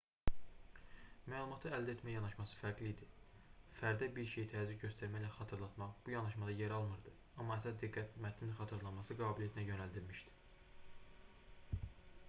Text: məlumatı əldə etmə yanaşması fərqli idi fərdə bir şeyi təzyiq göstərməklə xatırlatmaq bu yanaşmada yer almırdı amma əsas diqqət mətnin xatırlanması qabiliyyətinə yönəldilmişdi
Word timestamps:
məlumatı 1.33 1.71
əldə 1.79 1.93
etmə 1.97 2.13
yanaşması 2.15 2.55
fərqli 2.61 2.87
idi 2.93 3.09
fərdə 3.81 4.07
bir 4.15 4.27
şeyi 4.31 4.49
təzyiq 4.55 4.79
göstərməklə 4.85 5.29
xatırlatmaq 5.37 5.93
bu 6.07 6.15
yanaşmada 6.15 6.57
yer 6.63 6.75
almırdı 6.79 7.13
amma 7.45 7.59
əsas 7.63 7.79
diqqət 7.85 8.17
mətnin 8.27 8.57
xatırlanması 8.63 9.19
qabiliyyətinə 9.23 9.69
yönəldilmişdi 9.71 11.87